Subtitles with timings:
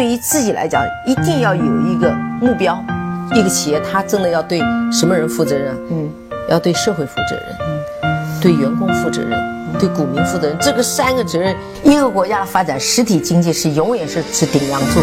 [0.00, 2.10] 对于自己来讲，一定要有一个
[2.40, 2.82] 目标。
[3.34, 4.58] 一个企业，它真的要对
[4.90, 5.76] 什么人负责任？
[5.90, 6.10] 嗯，
[6.48, 7.44] 要对社会负责任，
[8.04, 9.38] 嗯，对员工负责任，
[9.78, 10.56] 对股民负责任。
[10.58, 15.00] 这个三个责任，一个国家的发展，实体经济是永远是是顶梁柱。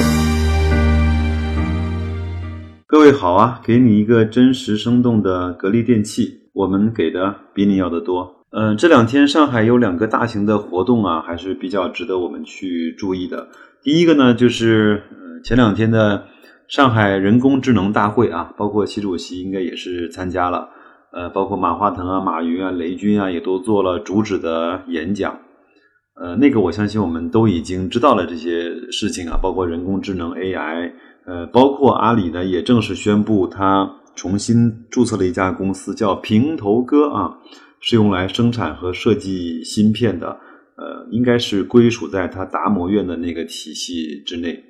[2.87, 8.33] 各位好啊，给你一个真实生动的格力电器，我们给的比你要的多。
[8.49, 13.47] 嗯，这两天上海有两个大型的活动啊，还是比较值得我们去注意的。
[13.87, 15.01] 第一个呢，就是
[15.45, 16.25] 前两天的。
[16.67, 20.67] 上海人工智能大会啊，包括习主席应该也是参加了，
[21.13, 25.39] 呃，包括马化腾啊、马云啊、雷军啊，也都做了主旨的演讲。
[26.21, 30.91] 呃，那个我相信我们都已经知道了这些事情啊，包括人工智能 AI，
[31.25, 37.37] 呃，包括阿里呢也正式宣布，它重新注册了一家公司，叫平头哥啊，
[37.79, 40.37] 是用来生产和设计芯片的，
[40.77, 44.63] 呃，应该是归属在它达摩院的那个体系之内。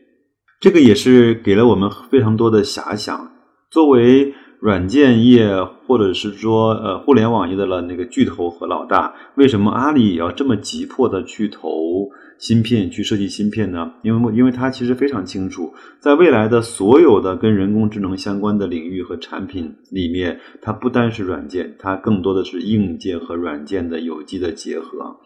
[0.59, 3.31] 这个也是给了我们非常多的遐想。
[3.69, 13.91] 作为软件业或者是说呃互联网业的了那个巨头和老大，为什么阿里也要这么急迫的去投芯片、去设计芯片呢？
[14.01, 25.17] 因为因为它其实非常清楚，在未来的所有的跟人工智能相关的领域和产品里面，它不单是软件，它更多的是硬件和软件的有机的结合。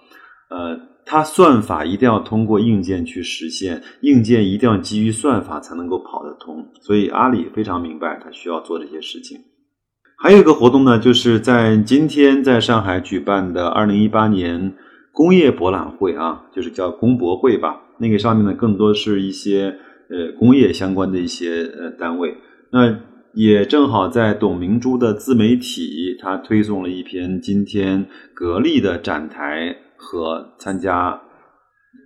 [0.52, 0.91] 呃。
[1.03, 6.63] 它算法一定要通过硬件去实现，硬件一定要基于算法才能够跑得通。
[6.80, 9.39] 所以阿里非常明白，它需要做这些事情。
[10.16, 14.73] 还有一个活动呢，就是在今天在上海举办的二零一八年
[15.11, 17.81] 工业博览会啊，就是叫工博会吧。
[17.97, 19.75] 那个上面呢，更多是一些
[20.07, 22.38] 呃工业相关的一些呃单位。
[22.72, 22.99] 那
[23.33, 29.75] 也正好在董明珠的自媒体，他推送了一篇今天格力的展台。
[30.02, 31.21] 和参加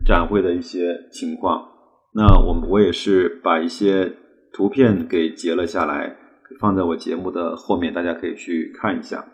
[0.05, 1.63] 展会的一些情况，
[2.13, 4.11] 那我我也是把一些
[4.53, 6.17] 图片给截了下来，
[6.59, 9.25] 放在我节目的后面，大家可以去看一下。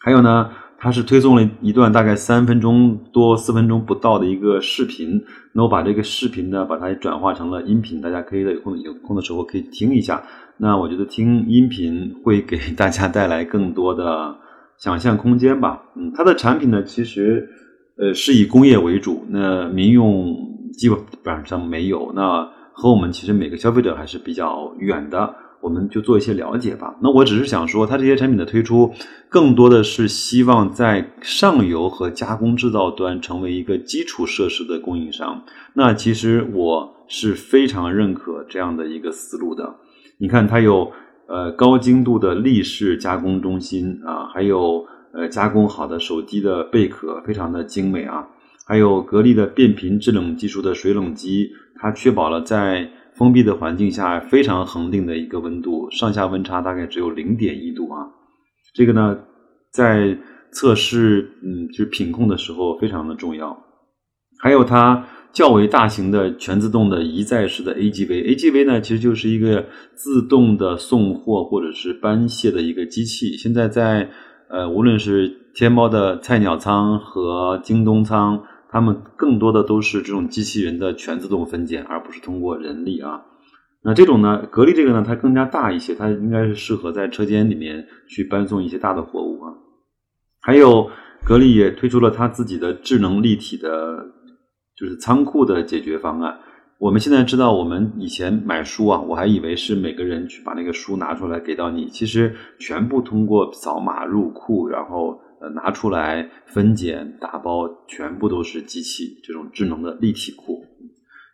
[0.00, 5.22] 还有呢，他是推送了一段大概三分钟多、四分钟不到的一个视频，
[5.52, 10.22] 那我把这个视频呢，把它转化成了音频，大家可以在有空有空的时候可以听一下。
[10.58, 14.36] 那我觉得听音频会给大家带来更多的
[14.78, 15.82] 想象空间吧。
[15.96, 17.48] 嗯，它的产品呢，其实。
[17.98, 20.34] 呃，是以工业为主，那民用
[20.72, 20.88] 基
[21.22, 22.10] 本上没有。
[22.16, 26.96] 那和我们其实每个消费者还是比较远的，我们就做一些了解吧。
[27.02, 28.90] 那我只是想说，它这些产品的推出，
[29.28, 35.44] 更多的是希望在上游和加工制造端成为一个基础设施的供应商。
[35.74, 39.74] 那其实我是非常认可这样的一个思路的。
[40.16, 40.90] 你看，它有
[41.28, 44.86] 呃高精度的立式加工中心啊，还有。
[45.14, 48.26] 呃，加工好的手机的贝壳非常的精美啊，
[48.66, 58.08] 还有格力的变频制冷技术的水冷机，它确保了在封闭的环境下非常恒定的一个温度，上下温差大概只有零点一度啊。
[58.72, 59.18] 这个呢，
[59.70, 60.16] 在
[60.50, 63.54] 测试嗯就是品控的时候非常的重要。
[64.40, 74.08] 还有它较为大型的全自动的一载式的 AGV，AGV 呢其实就是一个自动的送货或者是搬卸的一个机器，现在在。
[74.52, 83.22] 呃，无论是天猫的菜鸟仓和京东仓，他们更多的都是这种机器人的全自动分拣，而不是通过人力啊。
[83.82, 89.54] 那这种呢，格力这个呢，它更加大一些，它应该是适合在车间里面去搬送一些大的货物啊。
[90.42, 90.90] 还有，
[91.24, 94.04] 格力也推出了它自己的智能立体的，
[94.76, 96.38] 就是仓库的解决方案。
[96.82, 110.66] 我们现在知道，我们以前买书啊，我还以为是每个人去把那个书拿出来给到你，其实全部通过扫码入库，然后呃拿出来分拣打包，全部都是机器这种智能的立体库。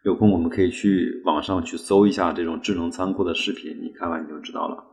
[0.04, 4.84] 有空我们可以去网上去搜一下这种智能仓库的视频，你看完你就知道了。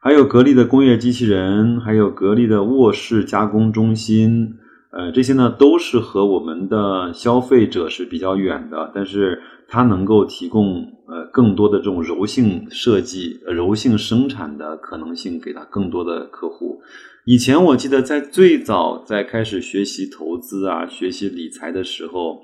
[0.00, 4.54] 还有格力的工业机器人，还有格力的卧室加工中心。
[4.90, 10.76] 呃，这些呢都是和我们的消费者是比较远的，但是它能够提供
[11.06, 16.80] 呃更多的这种柔性设计、柔性生产的可能性，给他更多的客户。
[17.26, 22.40] 以前我记得在最早在开始学习投资啊、学习理财的时候，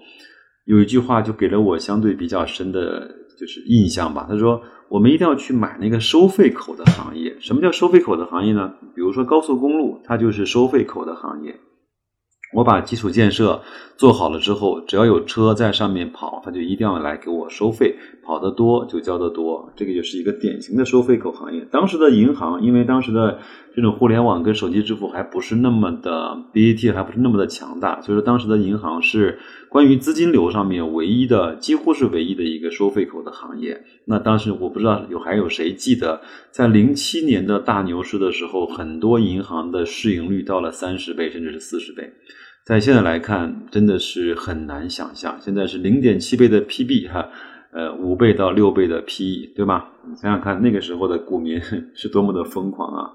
[0.66, 3.10] 有一句话就给了我相对比较深的
[3.40, 4.26] 就是印象吧。
[4.28, 4.60] 他说
[4.90, 7.34] ：“我们一定要去买那个收费口的行业。
[7.40, 8.74] 什么叫收费口的行业呢？
[8.94, 11.58] 比如说高速公路，它就是收费口的行业。”
[12.54, 13.60] 我把基础建设
[13.96, 21.66] 做好了之后，只要有车在上面跑，他就一定要来给我收费，跑得多就交得多，这个就是一个典型的收费口行业。
[21.70, 23.38] 当时的银行，因为当时的
[23.74, 29.38] 这种互联网跟手机支付还不是那么的 BAT 还不是那么的强大，所以说当时的银行是
[29.68, 33.82] 关于资金流上面唯一的，几乎是唯一的一个收费口的行业。
[34.06, 42.12] 那当时我不知道有还有谁记得，在零七年的大牛市的时候，很多银行的市盈率到了三十倍甚至是四十倍。
[42.66, 45.36] 在现在来看，真的是很难想象。
[45.38, 47.28] 现在是零点七倍的 PB 哈，
[47.74, 49.90] 呃，五倍到六倍的 PE，对吧？
[50.08, 51.60] 你想想看，那个时候的股民
[51.94, 53.10] 是多么的疯狂啊！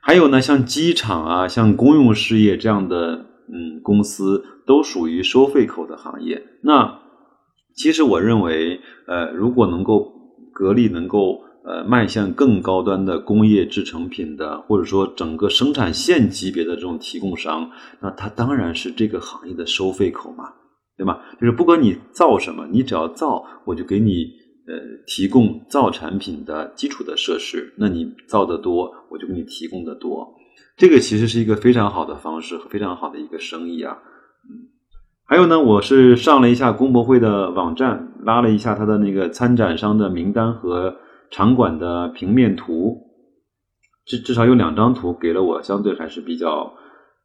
[0.00, 6.42] 还有呢，像机场啊，像公用事业这样的嗯公司，都属于收费口的行业。
[6.60, 7.00] 那
[7.74, 10.12] 其实我认为，呃，如果能够
[10.52, 11.40] 格力能够。
[11.66, 17.70] 呃，迈向更高端的工业制成品的，或者说整个生产线级别的这种提供商，
[18.00, 20.52] 那它当然是这个行业的收费口嘛，
[20.96, 21.18] 对吗？
[21.40, 24.26] 就是不管你造什么，你只要造，我就给你
[24.66, 24.74] 呃
[25.06, 27.74] 提供造产品的基础的设施。
[27.78, 30.34] 那你造的多，我就给你提供的多。
[30.76, 33.98] 这个其实是一个非常好的方式和非常好的一个生意啊。
[34.48, 34.70] 嗯，
[35.24, 40.96] 还有呢，我是上了一下工博会的网站，拉了一下它的那个参展商的名单和。
[41.30, 42.96] 场馆的平面图，
[44.06, 46.72] 至至少有两张图给了我相对还是比较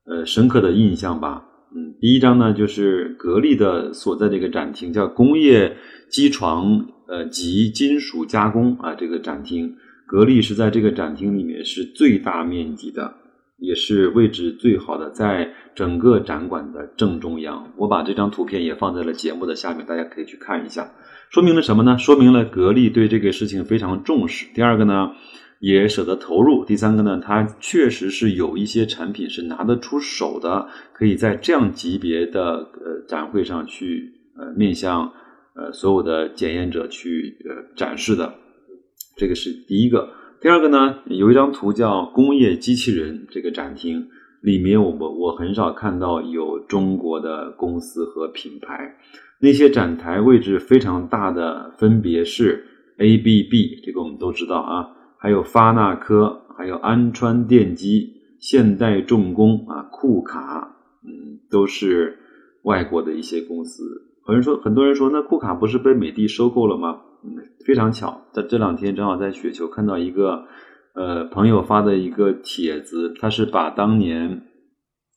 [0.05, 1.45] 呃深刻的印象吧。
[1.75, 5.77] 嗯，第一张呢就是格力的所在的一个展厅，叫工业
[6.09, 9.75] 机床呃及金属加工啊这个展厅，
[10.07, 13.13] 格力是在这个展厅里面是最大面积的，
[13.59, 17.71] 也是位置最好的，在整个展馆的正中央。
[17.77, 20.91] 我把这张图片也放在了节目的下面，大家可以去看一下。
[21.29, 21.99] 说明了什么呢？
[21.99, 24.47] 说明了格力对这个事情非常重视。
[24.55, 25.11] 第二个呢，
[25.59, 26.65] 也舍得投入。
[26.65, 35.11] 第三个呢，它确实是有一些产品是拿得出手的，可以在这样级别的呃展会上去呃面向
[35.55, 38.33] 呃所有的检验者去呃展示的。
[39.17, 40.09] 这个是第一个。
[40.41, 44.07] 第二个呢，有一张图叫工业机器人这个展厅
[44.41, 48.95] 里面，我我我很少看到有中国的公司和品牌。
[49.41, 52.65] 那些展台位置非常大的，分别是
[52.97, 54.87] ABB，这个我们都知道啊，
[55.19, 62.17] 还有发那科，还有安川电机、现代重工啊，库卡，嗯，都是
[62.63, 63.83] 外国的一些公司。
[64.27, 67.01] 有人说，很多人说，那库卡不是被美的收购了吗？
[67.23, 67.35] 嗯，
[67.65, 70.45] 非常巧，在这两天正好在雪球看到一个
[70.95, 74.43] 呃朋友发的一个帖子，他是把当年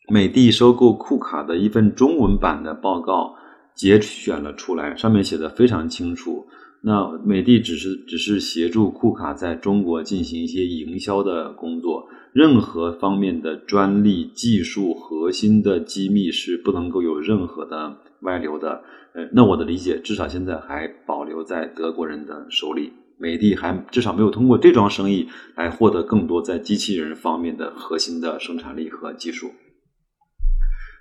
[0.08, 3.36] 美的收购库卡的一份中文版的报告。
[3.74, 6.46] 节选了出来，上面写的非常清楚。
[6.84, 18.82] 那美的只是只是协助库卡在中国进行一些营销的工作，任何方面的专利、技术核心的机密是不能够有任何的外流的。
[19.14, 22.92] 呃，那我的理解，至少现在还保留在德国人的手里。
[23.18, 29.52] 美的还至少没有通过这桩生意来获得更多在机器人方面的核心的生产力和技术。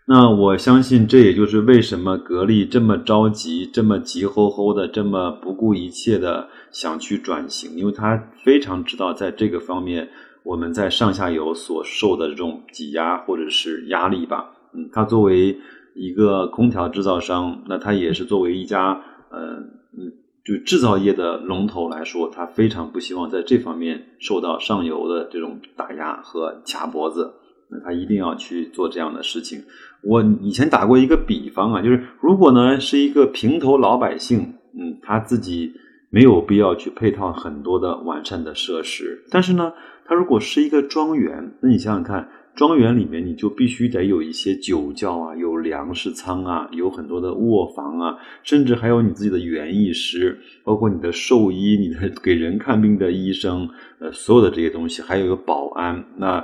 [0.08, 10.10] 那我相信，这也就是为什么格力这么着急、这么急吼吼的、这么不顾一切的想去转型，因为他非常知道，在这个方面，
[10.44, 14.52] 我们在上下游所受的这种挤压或者是压力吧。
[14.74, 15.58] 嗯，他作为
[15.94, 19.58] 一个空调制造商，那他也是作为一家呃
[19.96, 20.12] 嗯，
[20.44, 27.36] 就制造业的龙头来说，他非常不希望在这方面受到上游的这种打压和卡脖子。
[27.72, 29.64] 那他一定要去做这样的事情。
[30.04, 35.74] 我以前打过一个比方啊，就是如果呢是一个平头老百姓，嗯，他自己
[36.10, 39.72] 没有必要去配套很多的完善的设施，但是呢，
[40.06, 56.38] 他如果是一个庄园，那你想想看，庄园里面你就必须得有一些酒窖啊，有粮食仓啊，有很多的卧房啊，甚至还有你自己的园艺师，包括你的兽医，你的给人看病的医生，呃，所有的这些东西，还有一个保安，那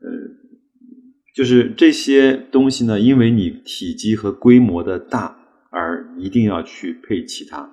[0.00, 0.08] 呃。
[1.34, 5.36] 就是这些东西呢，因为你体积和规模的大，
[5.70, 7.70] 而一定要去配其他。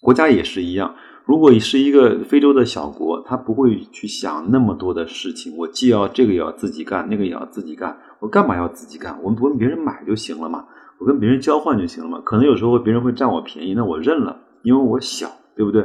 [0.00, 0.94] 国家也是一样，
[1.24, 5.56] 如果是一个非洲的小国，他不会去想那么多的事情。
[5.56, 9.20] 我既要这个也要自己干，那个也要自己干，我干嘛要自己干？
[9.24, 10.64] 我们不跟别人买就行了嘛，
[11.00, 12.20] 我跟别人交换就行了嘛。
[12.24, 15.84] 可能有时候别人会占我便宜，那我认了，因为我小，对不对？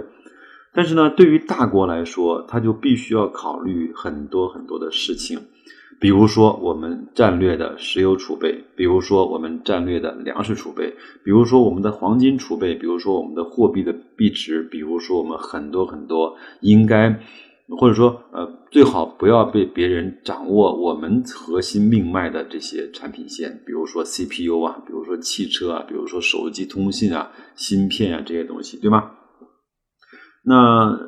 [0.75, 5.39] 但是呢，对于大国来说，他就必须要考虑很多很多的事情。
[5.99, 17.19] 比如说我们战略的石油储备，比如说我们战略的粮食储备，比如说我们的黄金储备，比如说我们的货币的币值，比如说我们很多很多应该，
[17.79, 29.11] 或者说呃最好不要被别人掌握我们核心命脉的这些产品线，比如说 CPU 啊，比如说汽车啊，比如说手机通信啊、芯片啊这些东西，对吗？
[30.45, 30.99] 那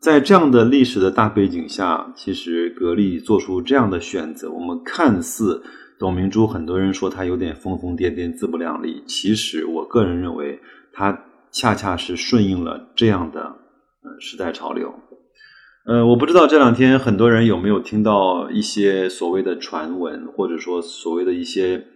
[0.00, 5.62] 在这样的历史的大背景下，其实格力做出这样的选择，我们看似
[5.98, 10.60] 董明珠，很多人说她有点疯疯癫癫、自不量力，其实我个人认为，
[10.92, 14.94] 她恰恰是顺应了这样的呃时代潮流。
[15.86, 21.86] 呃，我不知道这两天很多人有没有听到一些所谓的传闻，或者说所谓的一些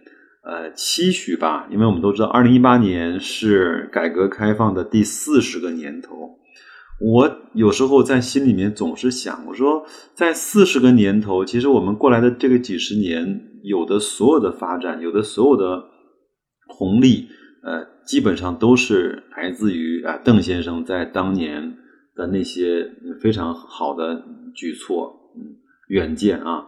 [0.43, 1.67] 呃期许吧。
[1.69, 6.40] 因为我们都知道，二零一八年是改革开放的第四十个年头。
[7.01, 15.83] 我有时候在心里面总是想，我说在四十个年头，其实我们过来的这个几十年，有的所有的发展，有的所有的
[16.67, 17.27] 红利，
[17.63, 21.77] 呃，基本上都是来自于啊邓先生在当年。
[22.13, 22.91] 的那些
[23.21, 24.21] 非常好的
[24.53, 25.55] 举措，嗯，
[25.87, 26.65] 远见啊，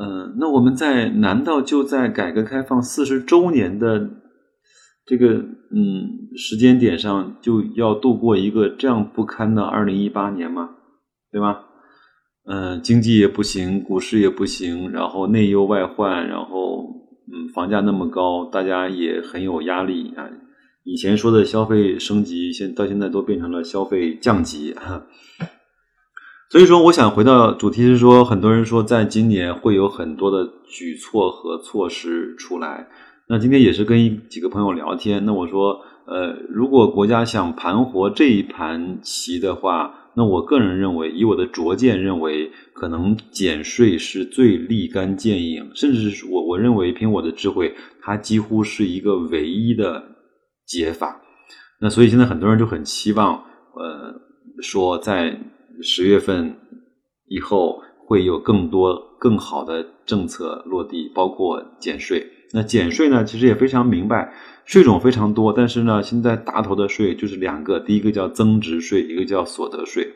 [0.00, 4.08] 嗯，那我们在难道就在改革开放四十周年的
[5.08, 5.34] 这个
[5.74, 10.68] 嗯时间点上，就要度过一个这样不堪的二零一八年吗？
[11.32, 11.64] 对吧？
[12.44, 16.84] 嗯，经济也不行，股市也不行，然后内忧外患，然后
[17.32, 20.28] 嗯，房价那么高，大家也很有压力啊。
[20.84, 25.06] 以前说的消费升级，现到现在都变成了消费降级哈。
[26.50, 32.88] 所以说，我想回到主题是说，很多人说在今年会有很多的举措和措施出来。
[33.28, 50.16] 那今天也是跟几个朋友聊天，那我说，呃，如果国家想盘活这一盘棋的话，那我个人认为，以我的拙见认为，可能减税是最立竿见影，甚至是我我认为，凭我的智慧，它几乎是一个唯一的。
[50.70, 51.22] 解法，
[51.80, 53.42] 那所以现在很多人就很期望，
[53.74, 54.14] 呃，
[54.60, 55.34] 说在
[55.80, 56.54] 十月份
[57.26, 62.22] 以后会有更多更好的政策落地，包括减税。
[62.52, 64.32] 那减税呢，其实也非常明白，
[64.64, 70.14] 税种非常多，但是呢，现在大头的税就是两个，第一个叫增值税，一个叫所得税。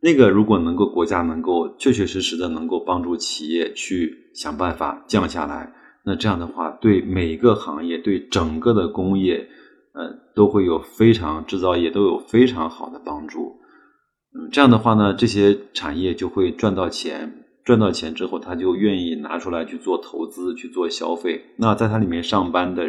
[0.00, 5.72] 那个如果能够国家能够确确实实的能够帮助企业去想办法降下来。
[6.04, 9.48] 那这样的话，对每个行业，对整个的工业，
[9.94, 13.56] 呃，都会有非常制造业都有非常好的帮助。
[14.34, 21.42] 嗯，这样的话呢，这些产业就会赚到钱，赚到钱之后，他就愿意拿出来去做投资，去做消费。
[21.56, 22.82] 那在它里面上班的，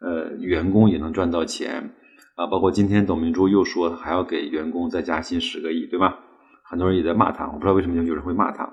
[0.00, 1.94] 呃，员工也能赚到钱
[2.34, 2.46] 啊。
[2.48, 6.18] 包括今天董明珠又说还要给员工再加薪十个亿，对吧？
[6.64, 8.68] 很多人也在骂他，我不知道为什么有人会骂他。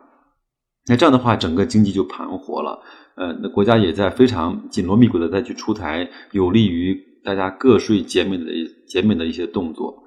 [0.87, 2.81] 那这样的话，整个经济就盘活了。
[3.15, 8.51] 呃，那国家也在非常紧锣密鼓的再去出台有利于大家个税减免的
[8.87, 10.03] 减免的一些动作。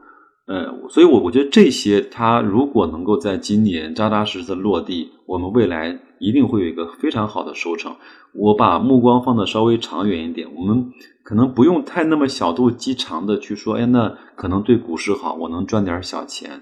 [0.47, 7.95] 呃，所以我我觉得这些，它如果能够在今年扎扎实实的落地，我们未来一定会有一个非常好的收成。
[8.35, 10.91] 我把目光放的稍微长远一点，我们
[11.23, 16.61] 可能不用太那么小肚鸡肠的去说，哎，那可能对股市好，我能赚点小钱。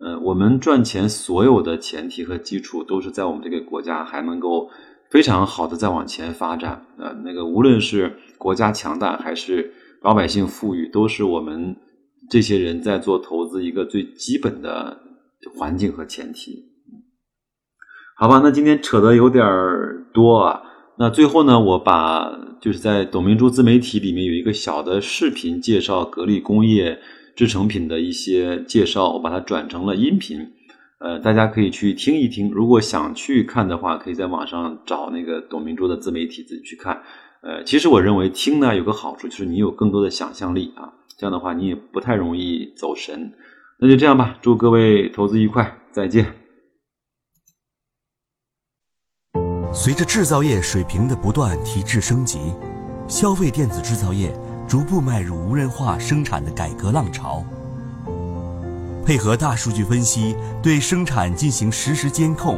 [0.00, 4.68] 呃，我们赚钱所有的前提和基础都是在我们这个国家还能够
[5.10, 6.84] 非常好的再往前发展。
[6.98, 9.72] 呃，那个无论是国家强大还是
[10.02, 11.76] 老百姓富裕，都是我们
[12.30, 14.98] 这些人在做投资一个最基本的
[15.58, 16.64] 环境和前提。
[18.16, 19.44] 好吧，那今天扯的有点
[20.14, 20.62] 多啊。
[20.98, 26.98] 那最后呢，我把就是在董明珠自媒体里面有一个小的视频介绍格力工业。
[27.36, 30.46] 制成品的一些介绍，我把它转成了音频，
[30.98, 32.50] 呃，大家可以去听一听。
[32.50, 37.00] 如果想去看的话，可以在网上找那个董明珠的自媒体自己去看。
[37.42, 43.30] 呃，其实我认为听呢有个好处，就是你有更多的想象力啊，这样的话你也不太容易走神。
[43.78, 46.32] 那就这样吧，祝各位投资愉快，再见。
[49.70, 52.38] 随着制造业水平的不断提质升级，
[53.06, 54.34] 消费电子制造业。
[54.66, 57.44] 逐步迈入无人化生产的改革浪潮，
[59.04, 62.56] 配合大数据分析，对生产进行实时监控，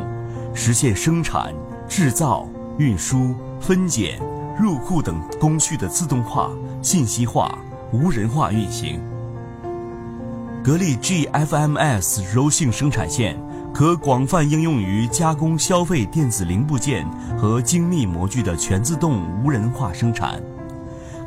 [0.54, 1.54] 实现生产、
[1.88, 2.46] 制造、
[2.78, 4.20] 运输、分拣、
[4.60, 6.50] 入库等工序的自动化、
[6.82, 7.58] 信息化、
[7.92, 9.00] 无人化运行。
[10.64, 13.36] 格力 GFMS 柔性生产线
[13.74, 17.06] 可广泛应用于加工消费电子零部件
[17.36, 20.40] 和精密模具的全自动无人化生产。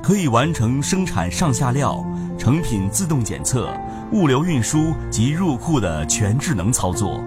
[0.02, 2.06] 可以完成生产上下料、
[2.38, 3.70] 成品自动检测、
[4.12, 7.20] 物流运输及入库的全智能操作，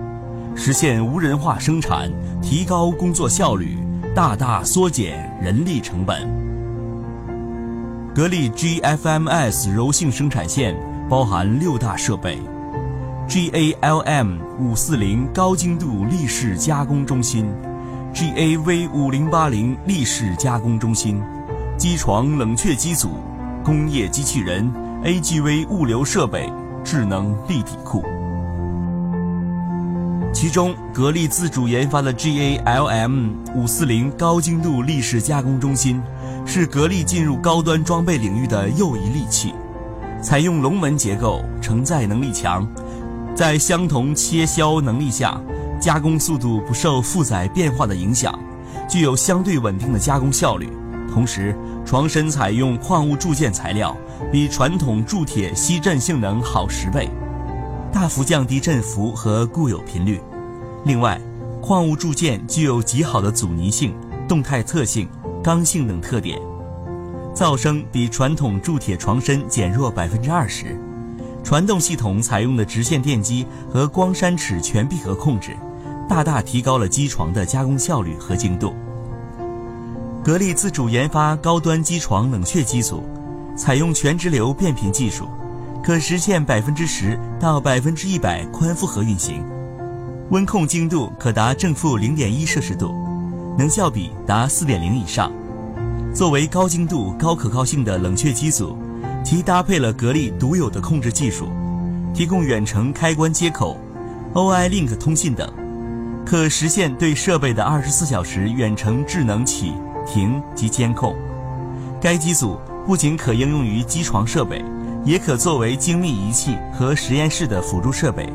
[0.54, 2.08] 实现无人化生产，
[2.40, 3.76] 提高工作效率，
[4.14, 6.37] 大大缩减人力成本。
[8.18, 10.74] 格力 GFMS 柔性生产线
[11.08, 12.36] 包含六大设备
[13.28, 17.48] ：GALM 五四零高精度立式加工中心、
[18.12, 21.22] GAV 五零八零立式加工中心。
[21.76, 23.20] 机床冷却机组、
[23.62, 24.68] 工业机器人、
[25.04, 28.02] AGV 物流设备、智能立体库。
[30.40, 36.00] 其中，格力自主研发的 GALM 五四零高精度立式加工中心，
[36.46, 39.52] 是格力进入高端装备领域的又一利器。
[40.22, 42.64] 采用龙门结构，承载能力强，
[43.34, 45.40] 在相同切削能力下，
[45.80, 48.32] 加工速度不受负载变化的影响，
[48.88, 50.68] 具有相对稳定的加工效率。
[51.12, 51.52] 同时，
[51.84, 53.92] 床身采用矿物铸件材料，
[54.30, 57.10] 比传统铸铁吸震性能好十倍。
[57.90, 60.20] 大幅降低振幅和固有频率。
[60.88, 61.20] 另外，
[61.60, 63.94] 矿物铸件具有极好的阻尼性、
[64.26, 65.06] 动态特性、
[65.44, 66.40] 刚性等特点。
[67.34, 70.80] 噪声比传统铸铁床身减弱百分之二十。
[71.44, 75.54] 传动系统采用的直线电机和光栅尺全闭合控制，
[76.08, 78.74] 大大提高了机床的加工效率和精度。
[80.24, 83.04] 格力自主研发高端机床冷却机组，
[83.54, 85.28] 采用全直流变频技术。
[85.84, 89.44] 可实现百分之十到百分之一百宽负荷运行，
[90.30, 92.94] 温控精度可达正负零点一摄氏度，
[93.56, 95.32] 能效比达四点零以上。
[96.14, 98.76] 作为高精度、高可靠性的冷却机组，
[99.24, 101.48] 其搭配了格力独有的控制技术，
[102.12, 103.78] 提供远程开关接口、
[104.34, 105.50] OI Link 通信等，
[106.26, 109.72] 可实现对设备的二十四小时远程智能启、
[110.06, 111.16] 停及监控。
[112.02, 114.62] 该机组不仅可应用于机床设备。
[115.04, 118.28] 也可作为精密仪器和实验室的辅助设备，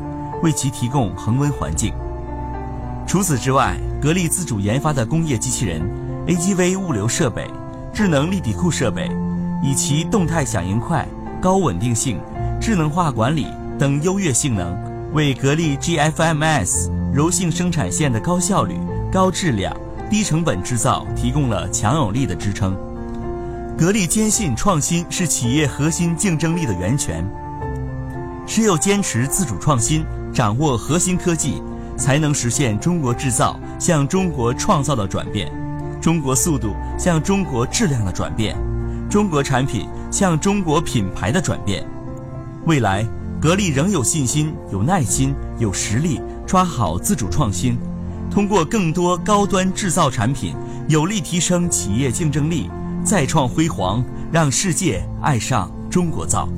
[0.44, 1.92] 为其提供恒温环境。
[3.06, 5.80] 除此之外，格力自主研发的工业机器人、
[6.26, 7.50] AGV 物流设备、
[7.92, 9.10] 智能立体库设备，
[9.62, 11.08] 以其动态响应快、
[11.40, 12.20] 高稳定性、
[12.60, 13.46] 智能化管理
[13.78, 14.76] 等优越性能，
[15.14, 18.78] 为格力 GFMS 柔性生产线的高效率、
[19.10, 19.74] 高质量、
[20.10, 22.76] 低成本制造提供了强有力的支撑。
[23.78, 27.26] 格力坚信创新是企业核心竞争力的源泉。
[28.46, 31.62] 只有坚持自主创新，掌握核心科技，
[31.96, 35.48] 才能实现中国制造向中国创造的转变，
[36.02, 38.56] 中国速度向中国质量的转变，
[39.08, 41.86] 中国产品向中国品牌的转变。
[42.66, 43.06] 未来，
[43.40, 47.78] 格力仍有信心、有耐心、有实力抓好自主创新，
[48.28, 50.52] 通过更多高端制造产品，
[50.88, 52.68] 有力提升企业竞争力。
[53.04, 56.48] 再创辉煌，让世界爱上中国造。